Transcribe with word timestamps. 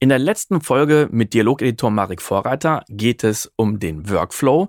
In 0.00 0.10
der 0.10 0.20
letzten 0.20 0.60
Folge 0.60 1.08
mit 1.10 1.34
Dialogeditor 1.34 1.90
Marek 1.90 2.22
Vorreiter 2.22 2.84
geht 2.88 3.24
es 3.24 3.50
um 3.56 3.80
den 3.80 4.08
Workflow, 4.08 4.68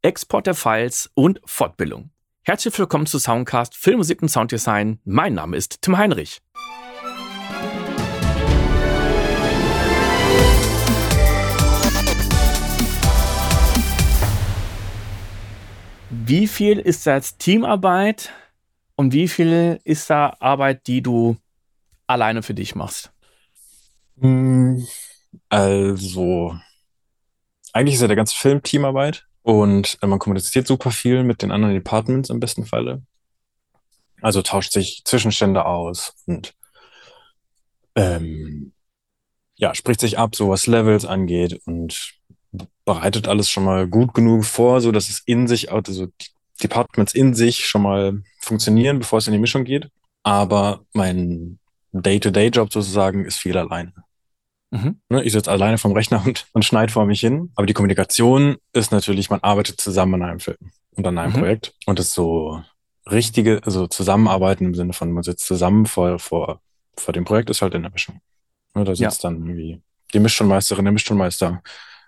Export 0.00 0.46
der 0.46 0.54
Files 0.54 1.10
und 1.12 1.42
Fortbildung. 1.44 2.08
Herzlich 2.40 2.78
willkommen 2.78 3.04
zu 3.04 3.18
Soundcast 3.18 3.76
Filmmusik 3.76 4.22
und 4.22 4.30
Sounddesign. 4.30 4.98
Mein 5.04 5.34
Name 5.34 5.58
ist 5.58 5.82
Tim 5.82 5.98
Heinrich. 5.98 6.40
Wie 16.08 16.46
viel 16.46 16.78
ist 16.78 17.06
da 17.06 17.16
jetzt 17.16 17.40
Teamarbeit 17.40 18.32
und 18.96 19.12
wie 19.12 19.28
viel 19.28 19.80
ist 19.84 20.08
da 20.08 20.34
Arbeit, 20.40 20.86
die 20.86 21.02
du 21.02 21.36
alleine 22.06 22.42
für 22.42 22.54
dich 22.54 22.74
machst? 22.74 23.11
Also, 25.48 26.56
eigentlich 27.72 27.94
ist 27.94 28.00
ja 28.00 28.06
der 28.06 28.16
ganze 28.16 28.36
Film 28.36 28.62
Teamarbeit 28.62 29.26
und 29.42 29.98
äh, 30.02 30.06
man 30.06 30.18
kommuniziert 30.18 30.66
super 30.66 30.90
viel 30.90 31.24
mit 31.24 31.42
den 31.42 31.50
anderen 31.50 31.74
Departments 31.74 32.30
im 32.30 32.40
besten 32.40 32.64
Falle. 32.64 33.02
Also 34.20 34.42
tauscht 34.42 34.72
sich 34.72 35.02
Zwischenstände 35.04 35.64
aus 35.64 36.14
und 36.26 36.54
ähm, 37.96 38.72
ja, 39.56 39.74
spricht 39.74 40.00
sich 40.00 40.18
ab, 40.18 40.34
so 40.36 40.48
was 40.48 40.66
Levels 40.66 41.04
angeht 41.04 41.60
und 41.66 42.14
bereitet 42.84 43.28
alles 43.28 43.50
schon 43.50 43.64
mal 43.64 43.88
gut 43.88 44.14
genug 44.14 44.44
vor, 44.44 44.80
so 44.80 44.92
dass 44.92 45.08
es 45.08 45.22
in 45.26 45.48
sich, 45.48 45.72
also 45.72 46.06
die 46.06 46.28
Departments 46.62 47.14
in 47.14 47.34
sich 47.34 47.66
schon 47.66 47.82
mal 47.82 48.22
funktionieren, 48.38 48.98
bevor 48.98 49.18
es 49.18 49.26
in 49.26 49.32
die 49.32 49.38
Mischung 49.38 49.64
geht. 49.64 49.88
Aber 50.22 50.84
mein 50.92 51.58
Day-to-Day-Job 51.92 52.72
sozusagen 52.72 53.24
ist 53.24 53.38
viel 53.38 53.56
alleine. 53.56 53.92
Mhm. 54.72 55.00
Ne, 55.10 55.22
ich 55.22 55.32
sitze 55.32 55.50
alleine 55.50 55.76
vom 55.78 55.92
Rechner 55.92 56.22
und, 56.24 56.46
und 56.52 56.64
schneide 56.64 56.92
vor 56.92 57.04
mich 57.06 57.20
hin. 57.20 57.52
Aber 57.54 57.66
die 57.66 57.74
Kommunikation 57.74 58.56
ist 58.72 58.90
natürlich, 58.90 59.28
man 59.30 59.40
arbeitet 59.40 59.80
zusammen 59.80 60.14
an 60.22 60.28
einem 60.30 60.40
Film 60.40 60.56
und 60.96 61.06
an 61.06 61.18
einem 61.18 61.32
Mhm. 61.34 61.38
Projekt. 61.38 61.74
Und 61.86 61.98
das 61.98 62.14
so 62.14 62.62
richtige, 63.10 63.60
also 63.64 63.86
Zusammenarbeiten 63.86 64.64
im 64.64 64.74
Sinne 64.74 64.92
von, 64.94 65.12
man 65.12 65.22
sitzt 65.22 65.46
zusammen 65.46 65.86
vor, 65.86 66.18
vor, 66.18 66.60
vor 66.96 67.12
dem 67.12 67.24
Projekt, 67.24 67.50
ist 67.50 67.60
halt 67.62 67.74
in 67.74 67.82
der 67.82 67.92
Mischung. 67.92 68.20
Ne, 68.74 68.84
da 68.84 68.92
Ja. 68.92 69.10
sitzt 69.10 69.24
dann 69.24 69.36
irgendwie 69.36 69.82
die 70.14 70.20
Mischtonmeisterin, 70.20 70.84
der 70.84 70.92
Mischtonmeister 70.92 71.62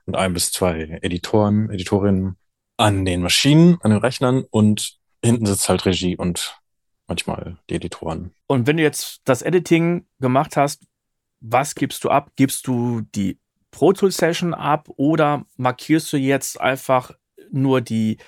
und 0.07 0.17
ein 0.17 0.33
bis 0.35 0.51
zwei 0.53 0.99
Editoren, 1.03 1.69
Editorinnen 1.71 2.37
an 2.77 3.05
den 3.05 3.23
Maschinen, 3.23 3.79
an 3.83 3.91
den 3.91 4.01
Rechnern 4.01 4.45
und 4.51 4.97
hinten 5.23 5.47
sitzt 5.47 5.69
halt 5.69 5.85
Regie 5.87 6.17
und 6.17 6.59
manchmal 7.07 7.59
die 7.71 7.75
Editoren. 7.77 8.33
Und 8.47 8.67
wenn 8.67 8.77
du 8.79 8.83
jetzt 8.83 9.21
das 9.25 9.43
Editing 9.43 10.07
gemacht 10.21 10.57
hast, 10.57 10.85
was 11.47 11.75
gibst 11.75 12.03
du 12.05 12.11
ab? 12.11 12.33
Gibst 12.37 12.67
du 12.67 13.03
die 13.15 13.39
Pro 13.71 13.93
Tool 13.93 14.11
Session 14.11 14.55
ab 14.55 14.89
oder 14.97 15.45
markierst 15.57 16.13
du 16.13 16.17
jetzt 16.17 16.61
einfach 16.61 17.11
nur 17.51 17.81
die, 17.81 18.19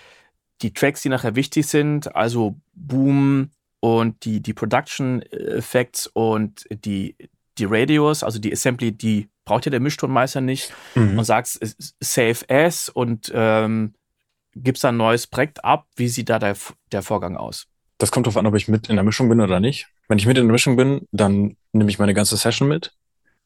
die 0.63 0.73
Tracks, 0.73 1.03
die 1.03 1.09
nachher 1.09 1.35
wichtig 1.35 1.67
sind, 1.67 2.15
also 2.15 2.57
Boom 2.75 3.51
und 3.81 4.25
die, 4.25 4.41
die 4.41 4.53
Production 4.55 5.23
Effects 5.23 6.09
und 6.09 6.67
die, 6.71 7.17
die 7.59 7.65
Radios, 7.65 8.23
also 8.23 8.39
die 8.39 8.53
Assembly, 8.53 8.93
die 8.93 9.29
braucht 9.45 9.65
ja 9.65 9.71
der 9.71 9.81
Mischtonmeister 9.81 10.41
nicht 10.41 10.73
Mhm. 10.95 11.19
und 11.19 11.25
sagst 11.25 11.63
äh, 11.63 11.69
Save 12.01 12.39
As 12.49 12.89
und 12.89 13.31
ähm, 13.35 13.95
gibst 14.55 14.83
dann 14.85 14.97
ein 14.97 14.99
neues 14.99 15.27
Projekt 15.27 15.65
ab. 15.65 15.87
Wie 15.97 16.09
sieht 16.09 16.29
da 16.29 16.39
der, 16.39 16.57
der 16.93 17.03
Vorgang 17.03 17.37
aus? 17.37 17.67
Das 17.99 18.11
kommt 18.11 18.27
darauf 18.27 18.37
an, 18.37 18.47
ob 18.47 18.55
ich 18.57 18.69
mit 18.69 18.89
in 18.89 18.97
der 18.97 19.05
Mischung 19.05 19.29
bin 19.29 19.41
oder 19.41 19.61
nicht. 19.61 19.87
Wenn 20.09 20.19
ich 20.19 20.27
mit 20.27 20.37
in 20.37 20.47
der 20.47 20.53
Mischung 20.53 20.77
bin, 20.77 21.07
dann 21.13 21.57
nehme 21.73 21.89
ich 21.91 21.99
meine 21.99 22.13
ganze 22.15 22.37
Session 22.37 22.69
mit. 22.69 22.95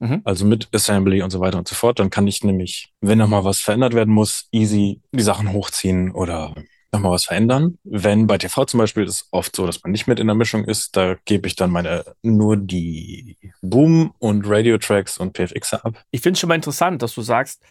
Mhm. 0.00 0.22
Also 0.24 0.44
mit 0.44 0.68
Assembly 0.74 1.22
und 1.22 1.30
so 1.30 1.40
weiter 1.40 1.58
und 1.58 1.68
so 1.68 1.74
fort. 1.74 1.98
Dann 1.98 2.10
kann 2.10 2.26
ich 2.26 2.42
nämlich, 2.42 2.92
wenn 3.00 3.18
nochmal 3.18 3.44
was 3.44 3.60
verändert 3.60 3.94
werden 3.94 4.12
muss, 4.12 4.48
easy 4.50 5.00
die 5.12 5.22
Sachen 5.22 5.52
hochziehen 5.52 6.10
oder 6.10 6.54
nochmal 6.92 7.12
was 7.12 7.24
verändern. 7.24 7.78
Wenn 7.84 8.26
bei 8.26 8.38
TV 8.38 8.64
zum 8.64 8.78
Beispiel 8.78 9.04
ist 9.04 9.10
es 9.10 9.28
oft 9.30 9.54
so, 9.54 9.66
dass 9.66 9.82
man 9.82 9.92
nicht 9.92 10.06
mit 10.06 10.18
in 10.18 10.26
der 10.26 10.34
Mischung 10.34 10.64
ist, 10.64 10.96
da 10.96 11.16
gebe 11.24 11.46
ich 11.46 11.54
dann 11.54 11.70
meine 11.70 12.04
nur 12.22 12.56
die 12.56 13.36
Boom 13.62 14.12
und 14.18 14.48
Radio-Tracks 14.48 15.18
und 15.18 15.36
PFX 15.36 15.74
ab. 15.74 16.02
ich 16.10 16.20
finde 16.20 16.34
es 16.34 16.40
schon 16.40 16.48
mal 16.48 16.56
interessant, 16.56 17.02
dass 17.02 17.14
du 17.14 17.22
sagst, 17.22 17.62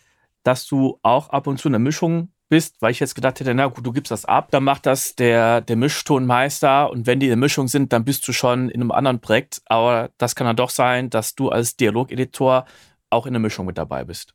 dass 0.44 0.66
du 0.68 1.00
auch 1.02 1.30
ab 1.30 1.48
und 1.48 1.58
zu 1.60 1.68
in 1.68 1.74
der 1.74 1.80
Mischung 1.80 2.32
bist, 2.50 2.82
weil 2.82 2.92
ich 2.92 3.00
jetzt 3.00 3.16
gedacht 3.16 3.40
hätte, 3.40 3.54
na 3.54 3.68
gut, 3.68 3.86
du 3.86 3.92
gibst 3.92 4.12
das 4.12 4.26
ab, 4.26 4.50
dann 4.52 4.64
macht 4.64 4.86
das 4.86 5.16
der, 5.16 5.62
der 5.62 5.76
Mischtonmeister 5.76 6.90
und 6.90 7.08
wenn 7.08 7.20
die 7.20 7.28
in 7.28 7.32
der 7.32 7.38
Mischung 7.38 7.68
sind, 7.68 7.94
dann 7.94 8.04
bist 8.04 8.28
du 8.28 8.34
schon 8.34 8.70
in 8.70 8.82
einem 8.82 8.92
anderen 8.92 9.22
Projekt. 9.22 9.62
Aber 9.66 10.10
das 10.18 10.36
kann 10.36 10.46
dann 10.46 10.56
doch 10.56 10.72
sein, 10.72 11.10
dass 11.10 11.36
du 11.36 11.50
als 11.50 11.78
Dialogeditor 11.78 12.66
auch 13.10 13.26
in 13.26 13.34
der 13.34 13.40
Mischung 13.40 13.66
mit 13.66 13.78
dabei 13.78 14.04
bist. 14.04 14.34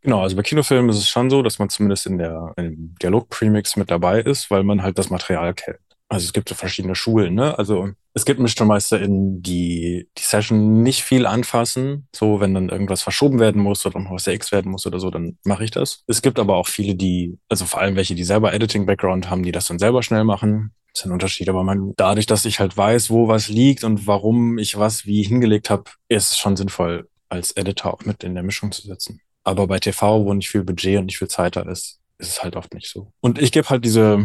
Genau, 0.00 0.22
also 0.22 0.34
bei 0.34 0.42
Kinofilmen 0.42 0.90
ist 0.90 0.96
es 0.96 1.08
schon 1.08 1.30
so, 1.30 1.42
dass 1.42 1.60
man 1.60 1.68
zumindest 1.68 2.06
in 2.06 2.18
der 2.18 2.52
Dialog-Premix 2.58 3.76
mit 3.76 3.90
dabei 3.90 4.20
ist, 4.20 4.50
weil 4.50 4.64
man 4.64 4.82
halt 4.82 4.98
das 4.98 5.10
Material 5.10 5.54
kennt. 5.54 5.78
Also 6.12 6.26
es 6.26 6.34
gibt 6.34 6.50
so 6.50 6.54
verschiedene 6.54 6.94
Schulen, 6.94 7.34
ne? 7.34 7.58
Also 7.58 7.88
es 8.12 8.26
gibt 8.26 8.38
MischtonmeisterInnen, 8.38 9.42
die 9.42 10.08
die 10.18 10.22
Session 10.22 10.82
nicht 10.82 11.02
viel 11.02 11.24
anfassen. 11.24 12.06
So, 12.14 12.38
wenn 12.38 12.52
dann 12.52 12.68
irgendwas 12.68 13.00
verschoben 13.02 13.40
werden 13.40 13.62
muss 13.62 13.86
oder 13.86 13.98
noch 13.98 14.10
was 14.10 14.26
X 14.26 14.52
werden 14.52 14.70
muss 14.70 14.86
oder 14.86 15.00
so, 15.00 15.10
dann 15.10 15.38
mache 15.44 15.64
ich 15.64 15.70
das. 15.70 16.04
Es 16.06 16.20
gibt 16.20 16.38
aber 16.38 16.56
auch 16.56 16.68
viele, 16.68 16.96
die, 16.96 17.38
also 17.48 17.64
vor 17.64 17.80
allem 17.80 17.96
welche, 17.96 18.14
die 18.14 18.24
selber 18.24 18.52
Editing-Background 18.52 19.30
haben, 19.30 19.42
die 19.42 19.52
das 19.52 19.68
dann 19.68 19.78
selber 19.78 20.02
schnell 20.02 20.24
machen. 20.24 20.74
Das 20.92 21.00
ist 21.00 21.06
ein 21.06 21.12
Unterschied, 21.12 21.48
aber 21.48 21.64
man, 21.64 21.94
dadurch, 21.96 22.26
dass 22.26 22.44
ich 22.44 22.60
halt 22.60 22.76
weiß, 22.76 23.08
wo 23.08 23.26
was 23.26 23.48
liegt 23.48 23.82
und 23.82 24.06
warum 24.06 24.58
ich 24.58 24.76
was 24.78 25.06
wie 25.06 25.22
hingelegt 25.22 25.70
habe, 25.70 25.84
ist 26.08 26.32
es 26.32 26.38
schon 26.38 26.56
sinnvoll, 26.56 27.08
als 27.30 27.52
Editor 27.52 27.94
auch 27.94 28.04
mit 28.04 28.22
in 28.22 28.34
der 28.34 28.42
Mischung 28.42 28.70
zu 28.70 28.82
sitzen. 28.82 29.22
Aber 29.44 29.66
bei 29.66 29.78
TV, 29.78 30.26
wo 30.26 30.34
nicht 30.34 30.50
viel 30.50 30.62
Budget 30.62 30.98
und 30.98 31.06
nicht 31.06 31.16
viel 31.16 31.28
Zeit 31.28 31.56
da 31.56 31.62
ist, 31.62 32.00
ist 32.18 32.28
es 32.28 32.42
halt 32.42 32.54
oft 32.54 32.74
nicht 32.74 32.90
so. 32.90 33.12
Und 33.20 33.40
ich 33.40 33.50
gebe 33.50 33.70
halt 33.70 33.86
diese, 33.86 34.22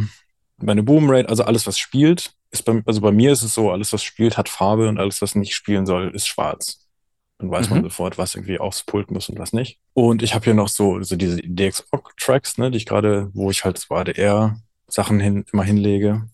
meine 0.57 0.84
Boom 0.84 1.09
Rate, 1.09 1.29
also 1.29 1.44
alles, 1.44 1.68
was 1.68 1.78
spielt, 1.78 2.34
ist 2.51 2.63
bei, 2.66 2.81
also 2.85 3.01
bei 3.01 3.12
mir 3.12 3.31
ist 3.31 3.44
es 3.44 3.53
so, 3.53 3.72
alles, 3.72 3.94
was 3.94 4.03
spielt, 4.03 4.38
hat 4.38 4.50
Farbe 4.50 4.88
und 4.90 4.97
alles, 5.00 5.22
was 5.22 5.35
nicht 5.35 5.53
spielen 5.53 5.85
soll, 5.85 6.09
ist 6.16 6.28
schwarz. 6.28 6.88
Dann 7.40 7.51
weiß 7.51 7.69
man 7.69 7.79
Mhm. 7.79 7.84
sofort, 7.84 8.18
was 8.18 8.34
irgendwie 8.35 8.57
aufs 8.59 8.84
Pult 8.84 9.12
muss 9.12 9.29
und 9.29 9.38
was 9.38 9.53
nicht. 9.53 9.79
Und 9.94 10.23
ich 10.23 10.34
habe 10.34 10.46
hier 10.46 10.56
noch 10.56 10.69
so, 10.69 11.01
so 11.03 11.16
diese 11.16 11.38
DXOC-Tracks, 11.41 12.57
ne, 12.57 12.72
die 12.72 12.78
ich 12.78 12.85
gerade, 12.88 13.29
wo 13.34 13.51
ich 13.51 13.63
halt 13.63 13.78
so 13.78 13.94
ADR-Sachen 13.94 15.19
hin, 15.19 15.46
immer 15.53 15.63
hinlege. 15.63 16.28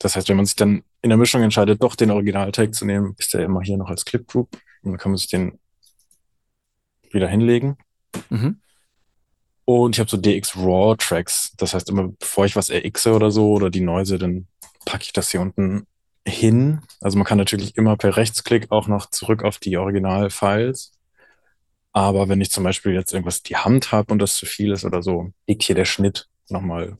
Das 0.00 0.16
heißt, 0.16 0.28
wenn 0.28 0.36
man 0.36 0.46
sich 0.46 0.56
dann 0.56 0.82
in 1.02 1.10
der 1.10 1.16
Mischung 1.16 1.42
entscheidet, 1.42 1.80
doch 1.82 1.94
den 1.94 2.10
Original-Tag 2.10 2.74
zu 2.74 2.84
nehmen, 2.86 3.14
ist 3.18 3.34
der 3.34 3.44
immer 3.44 3.62
hier 3.62 3.76
noch 3.76 3.88
als 3.88 4.04
Clip 4.04 4.26
Group. 4.26 4.56
Und 4.82 4.92
dann 4.92 4.98
kann 4.98 5.12
man 5.12 5.18
sich 5.18 5.28
den 5.28 5.58
wieder 7.12 7.28
hinlegen. 7.28 7.76
Mhm. 8.30 8.60
Und 9.68 9.94
ich 9.96 10.00
habe 10.00 10.08
so 10.08 10.16
DX 10.16 10.56
Raw 10.56 10.96
Tracks. 10.96 11.52
Das 11.58 11.74
heißt, 11.74 11.90
immer 11.90 12.08
bevor 12.08 12.46
ich 12.46 12.56
was 12.56 12.70
RXe 12.70 13.12
oder 13.12 13.30
so 13.30 13.50
oder 13.50 13.68
die 13.68 13.82
Neuse, 13.82 14.16
dann 14.16 14.46
packe 14.86 15.02
ich 15.02 15.12
das 15.12 15.30
hier 15.30 15.42
unten 15.42 15.86
hin. 16.26 16.80
Also 17.02 17.18
man 17.18 17.26
kann 17.26 17.36
natürlich 17.36 17.76
immer 17.76 17.98
per 17.98 18.16
Rechtsklick 18.16 18.72
auch 18.72 18.88
noch 18.88 19.10
zurück 19.10 19.44
auf 19.44 19.58
die 19.58 19.76
Original-Files. 19.76 20.92
Aber 21.92 22.30
wenn 22.30 22.40
ich 22.40 22.50
zum 22.50 22.64
Beispiel 22.64 22.94
jetzt 22.94 23.12
irgendwas 23.12 23.42
die 23.42 23.56
Hand 23.56 23.92
habe 23.92 24.10
und 24.10 24.20
das 24.20 24.36
zu 24.36 24.46
viel 24.46 24.72
ist 24.72 24.86
oder 24.86 25.02
so, 25.02 25.32
liegt 25.46 25.64
hier 25.64 25.76
der 25.76 25.84
Schnitt 25.84 26.28
nochmal 26.48 26.96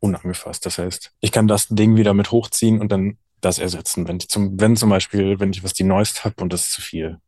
unangefasst. 0.00 0.64
Das 0.64 0.78
heißt, 0.78 1.12
ich 1.20 1.30
kann 1.30 1.46
das 1.46 1.68
Ding 1.68 1.96
wieder 1.96 2.14
mit 2.14 2.30
hochziehen 2.30 2.80
und 2.80 2.90
dann 2.90 3.18
das 3.42 3.58
ersetzen. 3.58 4.08
Wenn 4.08 4.16
ich 4.16 4.28
zum, 4.30 4.58
wenn 4.58 4.76
zum 4.76 4.88
Beispiel, 4.88 5.40
wenn 5.40 5.50
ich 5.50 5.62
was 5.62 5.74
die 5.74 5.84
Neuest 5.84 6.24
habe 6.24 6.42
und 6.42 6.54
das 6.54 6.62
ist 6.68 6.72
zu 6.72 6.80
viel, 6.80 7.18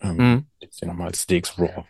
ähm, 0.00 0.16
Mhm. 0.16 0.46
hier 0.72 0.88
nochmal 0.88 1.08
als 1.08 1.26
DX 1.26 1.58
Raw. 1.58 1.84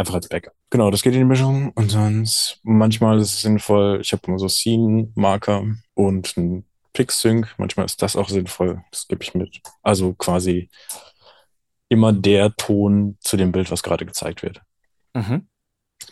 Einfach 0.00 0.14
als 0.14 0.28
Backup. 0.28 0.54
Genau, 0.70 0.90
das 0.90 1.02
geht 1.02 1.12
in 1.12 1.18
die 1.20 1.24
Mischung. 1.26 1.72
Und 1.74 1.90
sonst, 1.90 2.58
manchmal 2.62 3.18
ist 3.18 3.34
es 3.34 3.42
sinnvoll, 3.42 3.98
ich 4.00 4.12
habe 4.12 4.22
immer 4.26 4.38
so 4.38 4.48
Scene-Marker 4.48 5.66
und 5.92 6.36
ein 6.38 6.64
Pix-Sync. 6.94 7.54
Manchmal 7.58 7.84
ist 7.84 8.00
das 8.00 8.16
auch 8.16 8.30
sinnvoll. 8.30 8.82
Das 8.92 9.06
gebe 9.08 9.22
ich 9.22 9.34
mit. 9.34 9.60
Also 9.82 10.14
quasi 10.14 10.70
immer 11.90 12.14
der 12.14 12.56
Ton 12.56 13.18
zu 13.20 13.36
dem 13.36 13.52
Bild, 13.52 13.70
was 13.70 13.82
gerade 13.82 14.06
gezeigt 14.06 14.42
wird. 14.42 14.62
Mhm. 15.12 15.46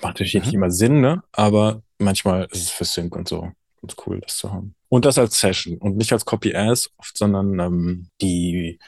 Macht 0.03 0.17
natürlich 0.21 0.35
Mhm. 0.35 0.41
nicht 0.43 0.53
immer 0.53 0.71
Sinn, 0.71 1.01
ne? 1.01 1.23
Aber 1.33 1.83
manchmal 1.99 2.45
ist 2.51 2.65
es 2.65 2.71
für 2.71 2.85
Sync 2.85 3.17
und 3.17 3.27
so 3.27 3.53
ganz 3.81 3.97
cool, 4.07 4.21
das 4.21 4.37
zu 4.37 4.53
haben. 4.53 4.75
Und 4.91 5.07
das 5.07 5.17
als 5.17 5.41
Session 5.41 5.79
und 5.79 5.97
nicht 5.97 6.13
als 6.13 6.27
Copy-As 6.27 6.91
oft, 6.99 7.17
sondern 7.17 7.59
ähm, 7.59 8.09
die 8.21 8.79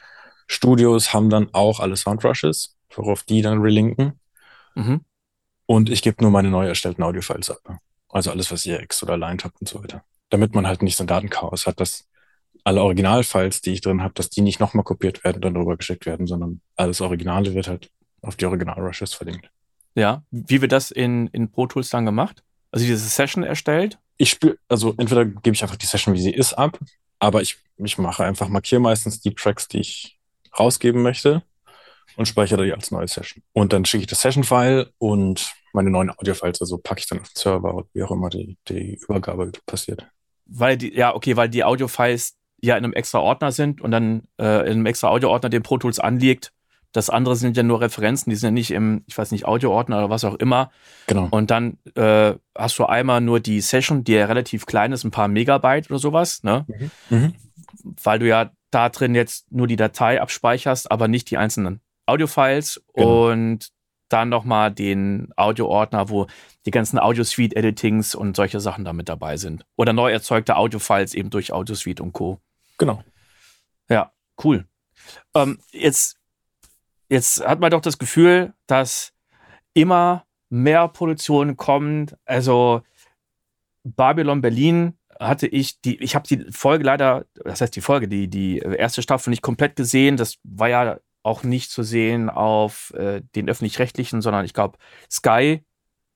Studios 0.47 1.15
haben 1.15 1.31
dann 1.31 1.49
auch 1.55 1.81
alle 1.81 1.97
Soundrushes, 1.97 2.77
worauf 2.95 3.23
die 3.23 3.41
dann 3.41 3.63
relinken. 3.63 4.20
Mhm. 4.81 5.01
Und 5.67 5.89
ich 5.89 6.03
gebe 6.03 6.23
nur 6.23 6.31
meine 6.33 6.51
neu 6.51 6.67
erstellten 6.67 7.03
Audiofiles 7.03 7.51
ab. 7.51 7.79
Also 8.09 8.31
alles, 8.31 8.51
was 8.51 8.67
ihr 8.67 8.81
X 8.81 9.03
oder 9.03 9.13
aligned 9.13 9.45
habt 9.45 9.61
und 9.61 9.69
so 9.69 9.83
weiter. 9.83 10.03
Damit 10.29 10.55
man 10.55 10.67
halt 10.67 10.83
nicht 10.83 10.97
so 10.97 11.05
ein 11.05 11.07
Datenchaos 11.07 11.67
hat, 11.67 11.81
dass 11.81 12.09
alle 12.65 12.83
Originalfiles, 12.83 13.61
die 13.61 13.73
ich 13.73 13.81
drin 13.81 14.03
habe, 14.03 14.15
dass 14.15 14.31
die 14.31 14.43
nicht 14.43 14.61
nochmal 14.61 14.85
kopiert 14.85 15.25
werden 15.25 15.37
und 15.37 15.43
dann 15.43 15.57
rüber 15.57 15.77
geschickt 15.77 16.07
werden, 16.07 16.27
sondern 16.27 16.61
alles 16.77 17.01
Originale 17.01 17.55
wird 17.55 17.69
halt 17.69 17.91
auf 18.23 18.37
die 18.37 18.47
Original-Rushes 18.47 19.15
verlinkt. 19.15 19.51
Ja. 19.95 20.25
Wie 20.31 20.61
wird 20.61 20.73
das 20.73 20.91
in, 20.91 21.29
in 21.29 21.51
Pro 21.51 21.67
Tools 21.67 21.91
dann 21.91 22.05
gemacht? 22.05 22.43
Also 22.71 22.85
diese 22.85 23.09
Session 23.09 23.43
erstellt? 23.43 23.99
Ich 24.17 24.31
spiele, 24.31 24.59
also 24.69 24.95
entweder 24.99 25.25
gebe 25.25 25.55
ich 25.55 25.63
einfach 25.63 25.77
die 25.77 25.87
Session, 25.87 26.15
wie 26.15 26.21
sie 26.21 26.35
ist, 26.35 26.55
ab, 26.55 26.79
aber 27.19 27.43
ich, 27.43 27.59
ich 27.77 27.97
mache 27.97 28.25
einfach, 28.25 28.49
markiere 28.49 28.81
meistens 28.81 29.21
die 29.21 29.35
Tracks, 29.35 29.69
die 29.69 29.79
ich 29.79 30.19
rausgeben 30.59 31.03
möchte 31.03 31.43
und 32.17 32.27
speichere 32.27 32.65
die 32.65 32.73
als 32.73 32.91
neue 32.91 33.09
Session. 33.09 33.43
Und 33.53 33.73
dann 33.73 33.85
schicke 33.85 34.03
ich 34.03 34.09
das 34.09 34.21
Session-File 34.21 34.91
und 34.99 35.53
meine 35.73 35.91
neuen 35.91 36.11
Audio-Files, 36.11 36.61
also 36.61 36.79
packe 36.79 37.01
ich 37.01 37.09
dann 37.09 37.21
auf 37.21 37.29
den 37.29 37.37
Server 37.37 37.75
oder 37.75 37.87
wie 37.93 38.03
auch 38.03 38.11
immer 38.11 38.31
die, 38.31 38.57
die 38.69 38.99
Übergabe 39.03 39.53
passiert. 39.67 40.07
Weil 40.47 40.77
die, 40.77 40.95
ja, 40.95 41.15
okay, 41.15 41.37
weil 41.37 41.49
die 41.49 41.65
Audio-Files 41.65 42.37
ja 42.61 42.77
in 42.77 42.85
einem 42.85 42.93
extra 42.93 43.21
Ordner 43.21 43.53
sind 43.53 43.81
und 43.81 43.91
dann 43.91 44.25
äh, 44.39 44.67
in 44.67 44.73
einem 44.73 44.87
extra 44.87 45.09
Audio-Ordner 45.09 45.49
den 45.49 45.63
Pro 45.63 45.79
Tools 45.79 45.99
anliegt. 45.99 46.53
Das 46.93 47.09
andere 47.09 47.37
sind 47.37 47.57
ja 47.57 47.63
nur 47.63 47.81
Referenzen, 47.81 48.31
die 48.31 48.37
sind 48.37 48.49
ja 48.49 48.51
nicht 48.51 48.73
im, 48.73 49.05
ich 49.07 49.17
weiß 49.17 49.31
nicht, 49.31 49.47
Audio-Ordner 49.47 49.99
oder 49.99 50.11
was 50.11 50.25
auch 50.25 50.35
immer. 50.35 50.73
Genau. 51.07 51.29
Und 51.31 51.51
dann 51.51 51.79
äh, 51.95 52.35
hast 52.57 52.79
du 52.79 52.85
einmal 52.85 53.21
nur 53.21 53.39
die 53.39 53.61
Session, 53.61 54.03
die 54.03 54.15
ja 54.15 54.27
relativ 54.27 54.67
klein 54.67 54.93
ist, 54.93 55.05
ein 55.05 55.13
paar 55.13 55.29
Megabyte 55.29 55.89
oder 55.89 56.01
sowas, 56.01 56.43
ne? 56.43 56.67
Mhm. 56.67 56.91
Mhm. 57.11 57.35
Weil 58.03 58.19
du 58.19 58.27
ja 58.27 58.51
da 58.73 58.89
drin 58.89 59.15
jetzt 59.15 59.51
nur 59.53 59.69
die 59.69 59.77
Datei 59.77 60.21
abspeicherst, 60.21 60.91
aber 60.91 61.07
nicht 61.07 61.31
die 61.31 61.39
einzelnen 61.39 61.81
Audio-Files 62.11 62.83
genau. 62.95 63.31
und 63.31 63.71
dann 64.09 64.29
nochmal 64.29 64.73
den 64.73 65.29
Audio-Ordner, 65.37 66.09
wo 66.09 66.27
die 66.67 66.71
ganzen 66.71 66.99
Audio-Suite-Editings 66.99 68.15
und 68.15 68.37
solche 68.37 68.61
Sachen 68.61 68.85
da 68.85 68.93
mit 68.93 69.09
dabei 69.09 69.37
sind. 69.37 69.65
Oder 69.77 69.93
neu 69.93 70.11
erzeugte 70.11 70.57
Audio-Files 70.57 71.15
eben 71.15 71.31
durch 71.31 71.53
Audio-Suite 71.53 72.01
und 72.01 72.13
Co. 72.13 72.41
Genau. 72.77 73.03
Ja, 73.89 74.13
cool. 74.45 74.67
Ähm, 75.35 75.61
jetzt, 75.71 76.19
jetzt 77.09 77.45
hat 77.47 77.61
man 77.61 77.71
doch 77.71 77.81
das 77.81 77.99
Gefühl, 77.99 78.53
dass 78.67 79.13
immer 79.75 80.27
mehr 80.49 80.89
Produktionen 80.89 81.57
kommen. 81.57 82.11
Also 82.25 82.83
Babylon 83.85 84.41
Berlin 84.41 84.99
hatte 85.19 85.47
ich 85.47 85.81
die, 85.81 86.03
ich 86.03 86.15
habe 86.15 86.27
die 86.27 86.51
Folge 86.51 86.85
leider, 86.85 87.27
das 87.45 87.61
heißt 87.61 87.77
die 87.77 87.81
Folge, 87.81 88.09
die, 88.09 88.29
die 88.29 88.59
erste 88.59 89.03
Staffel 89.03 89.31
nicht 89.31 89.43
komplett 89.43 89.77
gesehen. 89.77 90.17
Das 90.17 90.37
war 90.43 90.69
ja 90.69 90.99
auch 91.23 91.43
nicht 91.43 91.71
zu 91.71 91.83
sehen 91.83 92.31
auf 92.31 92.93
äh, 92.95 93.23
den 93.35 93.49
öffentlich-rechtlichen, 93.49 94.23
sondern 94.23 94.45
ich 94.45 94.55
glaube 94.55 94.79
Sky. 95.11 95.65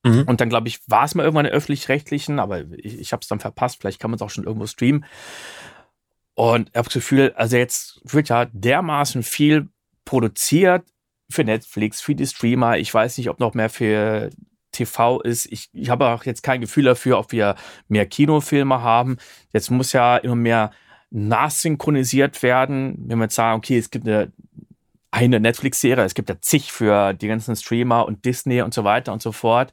Mhm. 0.03 0.23
Und 0.23 0.41
dann, 0.41 0.49
glaube 0.49 0.69
ich, 0.69 0.81
war 0.89 1.05
es 1.05 1.15
mal 1.15 1.25
irgendwann 1.25 1.45
den 1.45 1.55
öffentlich-rechtlichen, 1.55 2.39
aber 2.39 2.63
ich, 2.73 2.99
ich 2.99 3.13
habe 3.13 3.23
es 3.23 3.29
dann 3.29 3.41
verpasst. 3.41 3.79
Vielleicht 3.81 4.01
kann 4.01 4.11
man 4.11 4.17
es 4.17 4.23
auch 4.23 4.31
schon 4.31 4.45
irgendwo 4.45 4.67
streamen. 4.67 5.05
Und 6.35 6.71
ich 6.71 6.77
habe 6.77 6.87
das 6.87 6.95
Gefühl, 6.95 7.33
also 7.37 7.57
jetzt 7.57 8.01
wird 8.05 8.29
ja 8.29 8.47
dermaßen 8.47 9.23
viel 9.23 9.69
produziert 10.05 10.85
für 11.31 11.45
Netflix, 11.45 12.01
für 12.01 12.15
die 12.15 12.27
Streamer. 12.27 12.79
Ich 12.79 12.93
weiß 12.93 13.19
nicht, 13.19 13.31
ob 13.31 13.41
noch 13.41 13.55
mehr 13.55 13.71
für 13.71 14.31
TV 14.73 15.21
ist. 15.21 15.47
Ich, 15.47 15.71
ich 15.73 15.89
habe 15.89 16.09
auch 16.09 16.25
jetzt 16.25 16.43
kein 16.43 16.61
Gefühl 16.61 16.85
dafür, 16.85 17.19
ob 17.19 17.33
wir 17.33 17.55
mehr 17.89 18.07
Kinofilme 18.07 18.83
haben. 18.83 19.17
Jetzt 19.53 19.71
muss 19.71 19.93
ja 19.93 20.17
immer 20.17 20.35
mehr 20.35 20.71
nachsynchronisiert 21.11 22.43
werden. 22.43 22.97
Wenn 23.07 23.19
wir 23.19 23.25
jetzt 23.25 23.37
sagen, 23.37 23.57
okay, 23.57 23.79
es 23.79 23.91
gibt 23.91 24.07
eine 24.07 24.33
eine 25.15 25.39
Netflix-Serie. 25.39 26.05
Es 26.05 26.15
gibt 26.15 26.29
ja 26.29 26.41
zig 26.41 26.73
für 26.73 27.15
die 27.15 27.29
ganzen 27.29 27.55
Streamer 27.55 28.07
und 28.07 28.25
Disney 28.25 28.63
und 28.63 28.75
so 28.75 28.83
weiter 28.83 29.13
und 29.13 29.23
so 29.23 29.31
fort. 29.31 29.71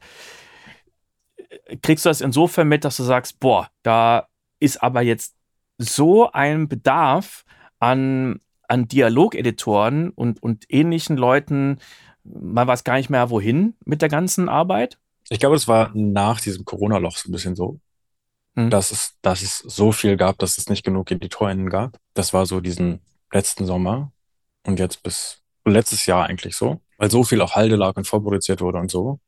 Kriegst 1.82 2.04
du 2.04 2.10
das 2.10 2.20
insofern 2.20 2.68
mit, 2.68 2.84
dass 2.84 2.96
du 2.96 3.02
sagst, 3.02 3.40
boah, 3.40 3.68
da 3.82 4.28
ist 4.60 4.82
aber 4.82 5.02
jetzt 5.02 5.34
so 5.78 6.30
ein 6.30 6.68
Bedarf 6.68 7.44
an, 7.80 8.40
an 8.68 8.86
Dialogeditoren 8.86 10.10
und, 10.10 10.40
und 10.40 10.64
ähnlichen 10.68 11.16
Leuten, 11.16 11.78
man 12.22 12.68
weiß 12.68 12.84
gar 12.84 12.94
nicht 12.94 13.10
mehr, 13.10 13.28
wohin 13.30 13.74
mit 13.84 14.00
der 14.00 14.08
ganzen 14.08 14.48
Arbeit? 14.48 14.98
Ich 15.28 15.40
glaube, 15.40 15.56
es 15.56 15.66
war 15.66 15.90
nach 15.92 16.40
diesem 16.40 16.64
Corona-Loch 16.64 17.16
so 17.16 17.28
ein 17.28 17.32
bisschen 17.32 17.56
so, 17.56 17.80
hm. 18.54 18.70
dass, 18.70 18.92
es, 18.92 19.16
dass 19.22 19.42
es 19.42 19.58
so 19.58 19.90
viel 19.90 20.16
gab, 20.16 20.38
dass 20.38 20.56
es 20.56 20.68
nicht 20.68 20.84
genug 20.84 21.10
Editorinnen 21.10 21.68
gab. 21.68 21.98
Das 22.14 22.32
war 22.32 22.46
so 22.46 22.60
diesen 22.60 23.00
letzten 23.32 23.66
Sommer, 23.66 24.12
und 24.64 24.78
jetzt 24.78 25.02
bis 25.02 25.42
letztes 25.64 26.06
Jahr 26.06 26.26
eigentlich 26.26 26.56
so, 26.56 26.80
weil 26.98 27.10
so 27.10 27.24
viel 27.24 27.40
auch 27.40 27.54
Halde 27.54 27.76
lag 27.76 27.96
und 27.96 28.06
vorproduziert 28.06 28.60
wurde 28.60 28.78
und 28.78 28.90
so, 28.90 29.20